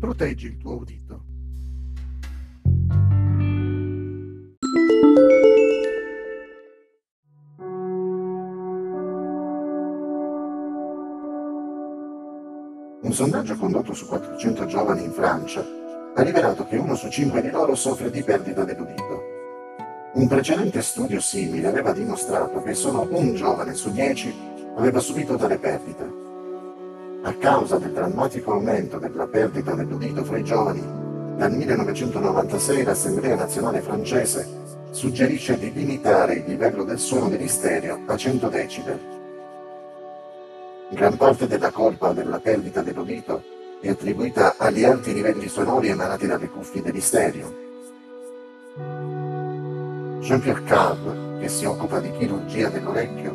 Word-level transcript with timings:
proteggi 0.00 0.46
il 0.46 0.56
tuo 0.56 0.78
udito. 0.78 1.24
Un 13.02 13.12
sondaggio 13.12 13.56
condotto 13.56 13.92
su 13.92 14.06
400 14.06 14.66
giovani 14.66 15.04
in 15.04 15.12
Francia 15.12 15.64
ha 16.14 16.22
rivelato 16.22 16.66
che 16.66 16.76
uno 16.76 16.94
su 16.94 17.10
cinque 17.10 17.42
di 17.42 17.50
loro 17.50 17.74
soffre 17.74 18.10
di 18.10 18.22
perdita 18.22 18.64
dell'udito. 18.64 19.22
Un 20.14 20.26
precedente 20.26 20.80
studio 20.80 21.20
simile 21.20 21.68
aveva 21.68 21.92
dimostrato 21.92 22.62
che 22.62 22.74
solo 22.74 23.06
un 23.10 23.34
giovane 23.34 23.74
su 23.74 23.92
dieci 23.92 24.34
aveva 24.76 25.00
subito 25.00 25.36
tale 25.36 25.58
perdita. 25.58 26.29
A 27.22 27.34
causa 27.34 27.76
del 27.76 27.92
drammatico 27.92 28.52
aumento 28.52 28.98
della 28.98 29.26
perdita 29.26 29.74
dell'udito 29.74 30.24
fra 30.24 30.38
i 30.38 30.42
giovani, 30.42 30.80
dal 31.36 31.52
1996 31.52 32.82
l'Assemblea 32.82 33.34
nazionale 33.34 33.82
francese 33.82 34.48
suggerisce 34.90 35.58
di 35.58 35.70
limitare 35.70 36.36
il 36.36 36.44
livello 36.46 36.82
del 36.82 36.98
suono 36.98 37.28
degli 37.28 37.46
stereo 37.46 38.00
a 38.06 38.16
100 38.16 38.48
decibel. 38.48 38.98
Gran 40.88 41.18
parte 41.18 41.46
della 41.46 41.70
colpa 41.70 42.12
della 42.12 42.38
perdita 42.38 42.80
dell'udito 42.80 43.42
è 43.82 43.90
attribuita 43.90 44.54
agli 44.56 44.84
alti 44.84 45.12
livelli 45.12 45.46
sonori 45.46 45.88
emanati 45.88 46.26
dalle 46.26 46.48
cuffie 46.48 46.80
degli 46.80 47.02
stereo. 47.02 47.54
Jean-Pierre 50.20 50.64
Cave, 50.64 51.38
che 51.38 51.48
si 51.48 51.66
occupa 51.66 52.00
di 52.00 52.10
chirurgia 52.12 52.70
dell'orecchio, 52.70 53.34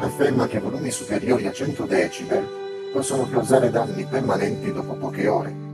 afferma 0.00 0.46
che 0.46 0.58
volumi 0.58 0.90
superiori 0.90 1.46
a 1.46 1.52
100 1.52 1.84
decibel 1.86 2.61
possono 2.92 3.26
causare 3.28 3.70
danni 3.70 4.04
permanenti 4.04 4.70
dopo 4.70 4.92
poche 4.94 5.26
ore. 5.26 5.70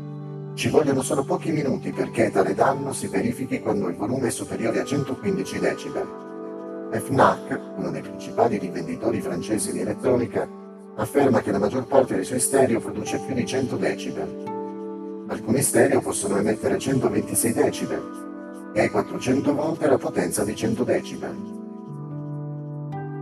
Ci 0.55 0.69
vogliono 0.69 1.03
solo 1.03 1.25
pochi 1.25 1.51
minuti 1.51 1.91
perché 1.91 2.31
tale 2.31 2.55
danno 2.55 2.93
si 2.93 3.09
verifichi 3.09 3.61
quando 3.61 3.89
il 3.89 3.97
volume 3.97 4.29
è 4.29 4.31
superiore 4.31 4.81
a 4.81 4.85
115 4.85 5.59
decibel. 5.59 6.07
FNAC, 6.93 7.61
uno 7.77 7.91
dei 7.91 8.03
principali 8.03 8.59
rivenditori 8.59 9.21
francesi 9.21 9.73
di 9.73 9.81
elettronica, 9.81 10.49
afferma 10.97 11.41
che 11.43 11.51
la 11.51 11.59
maggior 11.59 11.87
parte 11.87 12.15
dei 12.15 12.25
suoi 12.25 12.41
stereo 12.41 12.81
produce 12.81 13.21
più 13.27 13.35
di 13.35 13.45
100 13.45 13.77
decibel. 13.77 15.25
Alcuni 15.29 15.61
stereo 15.61 16.01
possono 16.01 16.39
emettere 16.39 16.79
126 16.79 17.53
decibel 17.53 18.73
e 18.75 18.91
400 18.91 19.55
volte 19.55 19.89
la 19.89 19.99
potenza 19.99 20.45
di 20.45 20.55
100 20.55 20.85
decibel. 20.85 21.37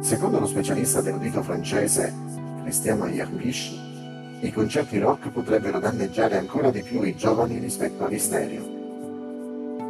Secondo 0.00 0.38
lo 0.38 0.46
specialista 0.46 1.00
dell'udito 1.00 1.42
francese 1.42 2.14
Christian 2.62 2.98
Mayerbisch, 2.98 3.85
i 4.40 4.52
concerti 4.52 4.98
rock 4.98 5.30
potrebbero 5.30 5.78
danneggiare 5.78 6.36
ancora 6.36 6.70
di 6.70 6.82
più 6.82 7.02
i 7.02 7.16
giovani 7.16 7.58
rispetto 7.58 8.04
agli 8.04 8.18
stereo. 8.18 8.64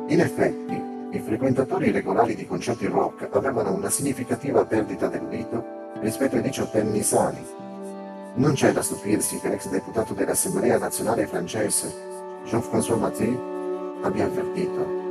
In 0.08 0.20
effetti, 0.20 0.80
i 1.10 1.20
frequentatori 1.20 1.90
regolari 1.90 2.34
di 2.34 2.46
concerti 2.46 2.86
rock 2.86 3.28
avevano 3.32 3.74
una 3.74 3.90
significativa 3.90 4.64
perdita 4.64 5.08
dell'udito 5.08 5.94
rispetto 6.00 6.36
ai 6.36 6.42
diciottenni 6.42 7.02
sani. 7.02 7.44
Non 8.34 8.52
c'è 8.52 8.72
da 8.72 8.82
stupirsi 8.82 9.40
che 9.40 9.48
l'ex 9.48 9.68
deputato 9.68 10.14
dell'Assemblea 10.14 10.78
nazionale 10.78 11.26
francese, 11.26 11.92
Jean-François 12.44 12.98
Maté, 12.98 13.36
abbia 14.02 14.26
avvertito 14.26 15.05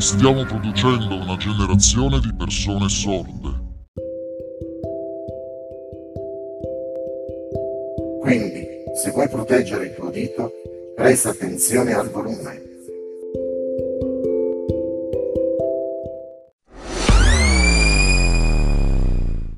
stiamo 0.00 0.44
producendo 0.44 1.16
una 1.16 1.36
generazione 1.36 2.18
di 2.20 2.34
persone 2.34 2.88
sorde. 2.88 3.70
Quindi, 8.20 8.66
se 8.94 9.10
vuoi 9.10 9.28
proteggere 9.28 9.86
il 9.86 9.94
tuo 9.94 10.10
dito, 10.10 10.50
presta 10.94 11.30
attenzione 11.30 11.92
al 11.92 12.08
volume. 12.10 12.71